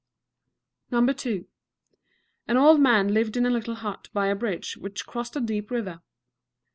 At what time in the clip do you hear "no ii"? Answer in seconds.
0.89-1.45